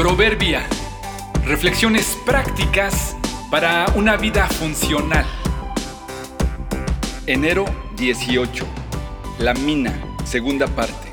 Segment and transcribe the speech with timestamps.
[0.00, 0.66] Proverbia.
[1.44, 3.14] Reflexiones prácticas
[3.50, 5.26] para una vida funcional.
[7.26, 7.66] Enero
[7.98, 8.66] 18.
[9.40, 9.92] La mina,
[10.24, 11.06] segunda parte.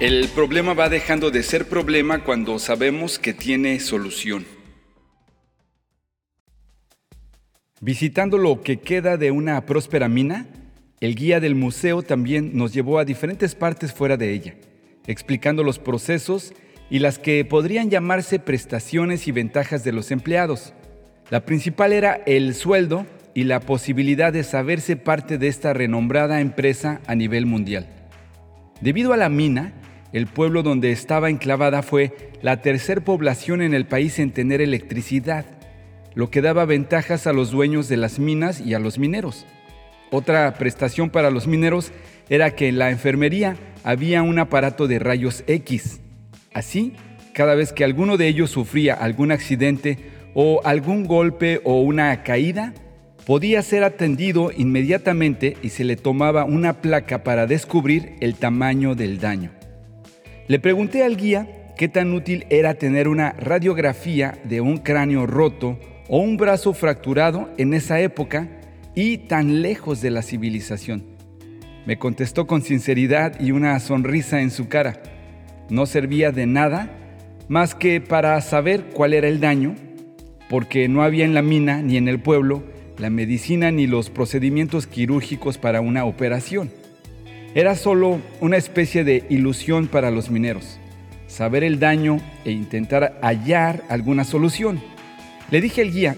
[0.00, 4.46] El problema va dejando de ser problema cuando sabemos que tiene solución.
[7.82, 10.46] Visitando lo que queda de una próspera mina,
[11.00, 14.54] el guía del museo también nos llevó a diferentes partes fuera de ella,
[15.06, 16.54] explicando los procesos
[16.90, 20.72] y las que podrían llamarse prestaciones y ventajas de los empleados.
[21.30, 27.00] La principal era el sueldo y la posibilidad de saberse parte de esta renombrada empresa
[27.06, 27.86] a nivel mundial.
[28.80, 29.72] Debido a la mina,
[30.12, 35.44] el pueblo donde estaba enclavada fue la tercer población en el país en tener electricidad,
[36.14, 39.46] lo que daba ventajas a los dueños de las minas y a los mineros.
[40.10, 41.92] Otra prestación para los mineros
[42.30, 46.00] era que en la enfermería había un aparato de rayos X.
[46.52, 46.94] Así,
[47.32, 49.98] cada vez que alguno de ellos sufría algún accidente
[50.34, 52.74] o algún golpe o una caída,
[53.26, 59.20] podía ser atendido inmediatamente y se le tomaba una placa para descubrir el tamaño del
[59.20, 59.50] daño.
[60.46, 65.78] Le pregunté al guía qué tan útil era tener una radiografía de un cráneo roto
[66.08, 68.48] o un brazo fracturado en esa época
[68.94, 71.04] y tan lejos de la civilización.
[71.86, 75.02] Me contestó con sinceridad y una sonrisa en su cara.
[75.70, 76.90] No servía de nada
[77.48, 79.74] más que para saber cuál era el daño,
[80.48, 82.62] porque no había en la mina ni en el pueblo
[82.98, 86.70] la medicina ni los procedimientos quirúrgicos para una operación.
[87.54, 90.78] Era solo una especie de ilusión para los mineros,
[91.26, 94.80] saber el daño e intentar hallar alguna solución.
[95.50, 96.16] Le dije al guía,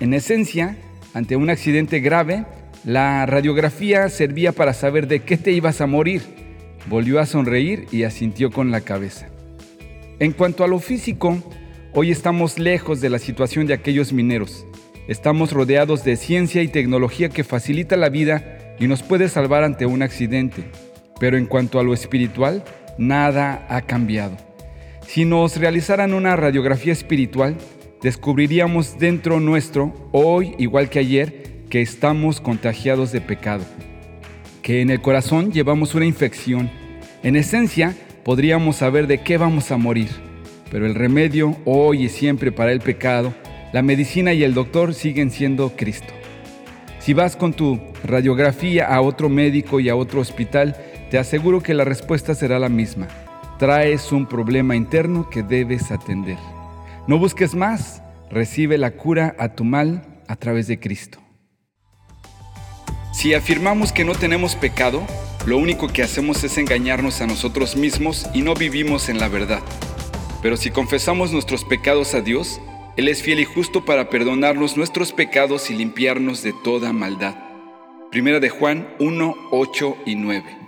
[0.00, 0.76] en esencia,
[1.12, 2.44] ante un accidente grave,
[2.84, 6.22] la radiografía servía para saber de qué te ibas a morir.
[6.86, 9.28] Volvió a sonreír y asintió con la cabeza.
[10.18, 11.42] En cuanto a lo físico,
[11.92, 14.66] hoy estamos lejos de la situación de aquellos mineros.
[15.08, 19.86] Estamos rodeados de ciencia y tecnología que facilita la vida y nos puede salvar ante
[19.86, 20.64] un accidente.
[21.18, 22.64] Pero en cuanto a lo espiritual,
[22.98, 24.36] nada ha cambiado.
[25.06, 27.56] Si nos realizaran una radiografía espiritual,
[28.02, 33.64] descubriríamos dentro nuestro, hoy igual que ayer, que estamos contagiados de pecado,
[34.64, 36.70] que en el corazón llevamos una infección.
[37.22, 37.94] En esencia,
[38.24, 40.08] podríamos saber de qué vamos a morir,
[40.70, 43.34] pero el remedio hoy y siempre para el pecado,
[43.74, 46.14] la medicina y el doctor siguen siendo Cristo.
[46.98, 50.74] Si vas con tu radiografía a otro médico y a otro hospital,
[51.10, 53.08] te aseguro que la respuesta será la misma.
[53.58, 56.38] Traes un problema interno que debes atender.
[57.06, 61.23] No busques más, recibe la cura a tu mal a través de Cristo.
[63.14, 65.06] Si afirmamos que no tenemos pecado,
[65.46, 69.62] lo único que hacemos es engañarnos a nosotros mismos y no vivimos en la verdad.
[70.42, 72.60] Pero si confesamos nuestros pecados a Dios,
[72.96, 77.36] Él es fiel y justo para perdonarnos nuestros pecados y limpiarnos de toda maldad.
[78.10, 80.63] Primera de Juan 1, 8 y 9.